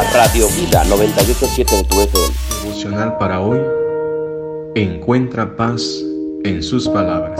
[0.00, 2.34] Radio Vida 987 de tu FM.
[2.64, 3.60] Emocional para hoy.
[4.74, 5.82] Encuentra paz
[6.44, 7.38] en sus palabras.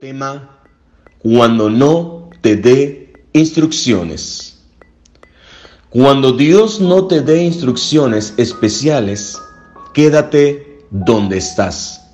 [0.00, 0.60] Tema.
[1.18, 4.60] Cuando no te dé instrucciones.
[5.88, 9.36] Cuando Dios no te dé instrucciones especiales,
[9.92, 12.12] quédate donde estás.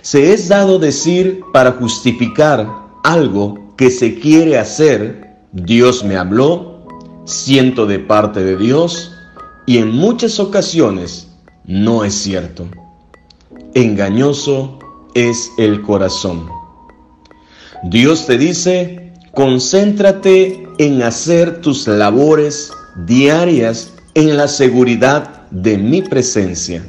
[0.00, 2.66] Se es dado decir para justificar
[3.04, 6.86] algo que se quiere hacer, Dios me habló,
[7.24, 9.12] siento de parte de Dios,
[9.66, 11.28] y en muchas ocasiones
[11.64, 12.66] no es cierto.
[13.74, 14.78] Engañoso
[15.14, 16.48] es el corazón.
[17.84, 22.72] Dios te dice, concéntrate en hacer tus labores
[23.06, 26.82] diarias en la seguridad de mi presencia.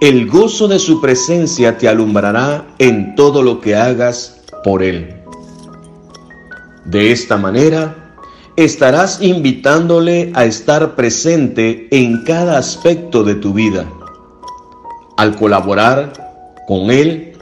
[0.00, 5.21] El gozo de su presencia te alumbrará en todo lo que hagas por Él.
[6.84, 8.16] De esta manera,
[8.56, 13.86] estarás invitándole a estar presente en cada aspecto de tu vida.
[15.16, 16.12] Al colaborar
[16.66, 17.32] con Él,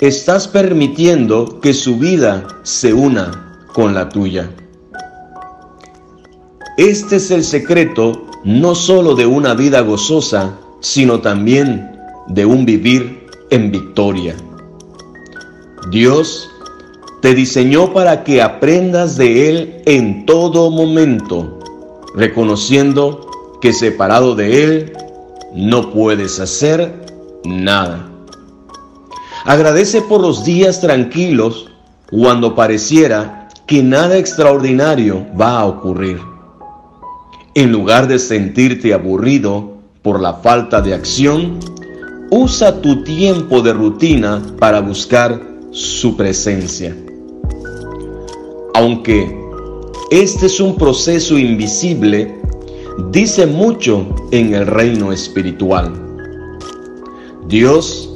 [0.00, 4.50] estás permitiendo que su vida se una con la tuya.
[6.76, 11.90] Este es el secreto no solo de una vida gozosa, sino también
[12.28, 14.34] de un vivir en victoria.
[15.90, 16.48] Dios
[17.20, 21.58] te diseñó para que aprendas de Él en todo momento,
[22.14, 23.28] reconociendo
[23.60, 24.92] que separado de Él
[25.54, 27.06] no puedes hacer
[27.44, 28.08] nada.
[29.44, 31.70] Agradece por los días tranquilos
[32.10, 36.20] cuando pareciera que nada extraordinario va a ocurrir.
[37.54, 41.58] En lugar de sentirte aburrido por la falta de acción,
[42.30, 46.94] usa tu tiempo de rutina para buscar su presencia.
[48.80, 49.30] Aunque
[50.10, 52.34] este es un proceso invisible,
[53.10, 55.92] dice mucho en el reino espiritual.
[57.46, 58.10] Dios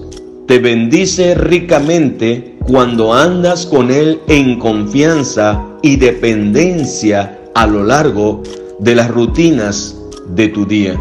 [0.46, 8.42] te bendice ricamente cuando andas con Él en confianza y dependencia a lo largo
[8.78, 9.94] de las rutinas
[10.28, 10.98] de tu día.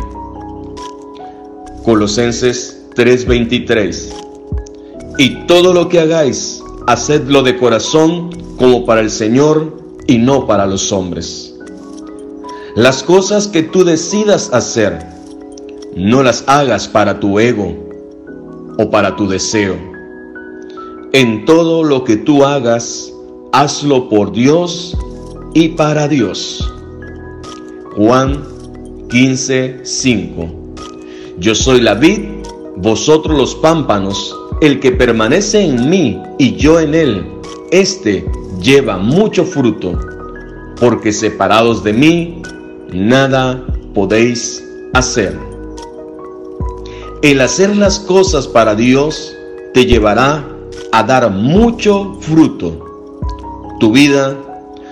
[1.86, 4.14] Colosenses 3:23
[5.20, 9.78] Y todo lo que hagáis, hacedlo de corazón como para el Señor
[10.08, 11.56] y no para los hombres.
[12.76, 15.00] Las cosas que tú decidas hacer,
[15.96, 17.76] no las hagas para tu ego
[18.80, 19.76] o para tu deseo.
[21.12, 23.14] En todo lo que tú hagas,
[23.52, 24.98] hazlo por Dios
[25.54, 26.74] y para Dios.
[27.96, 28.44] Juan
[29.10, 30.50] 15, 5.
[31.38, 32.22] Yo soy la vid,
[32.78, 37.26] vosotros los pámpanos, el que permanece en mí y yo en él,
[37.72, 38.26] este
[38.64, 40.00] lleva mucho fruto,
[40.80, 42.42] porque separados de mí,
[42.92, 43.64] nada
[43.94, 44.64] podéis
[44.94, 45.38] hacer.
[47.22, 49.36] El hacer las cosas para Dios
[49.74, 50.48] te llevará
[50.92, 53.20] a dar mucho fruto.
[53.80, 54.38] Tu vida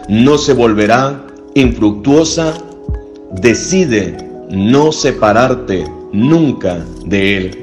[0.09, 2.53] no se volverá infructuosa.
[3.31, 4.17] Decide
[4.49, 7.57] no separarte nunca de Él.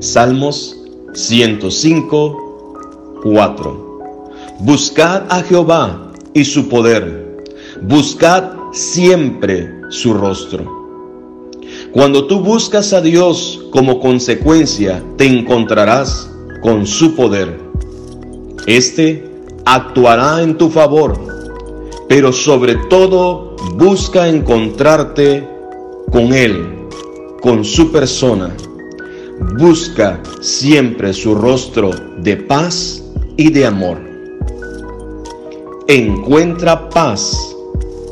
[0.00, 0.76] Salmos
[1.14, 3.91] 105, 4.
[4.60, 7.42] Buscad a Jehová y su poder.
[7.82, 10.64] Buscad siempre su rostro.
[11.92, 16.30] Cuando tú buscas a Dios como consecuencia, te encontrarás
[16.62, 17.58] con su poder.
[18.66, 19.28] Este
[19.64, 21.18] actuará en tu favor,
[22.08, 25.48] pero sobre todo busca encontrarte
[26.12, 26.86] con Él,
[27.40, 28.54] con su persona.
[29.58, 33.02] Busca siempre su rostro de paz
[33.36, 34.11] y de amor
[35.88, 37.36] encuentra paz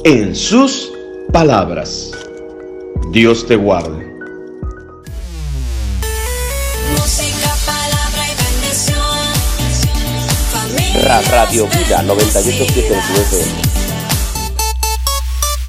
[0.04, 0.92] en sus
[1.32, 2.10] palabras.
[3.12, 4.06] Dios te guarde.
[6.92, 9.06] Música, palabra y bendición.
[11.30, 13.79] Radio Vida 987 FM.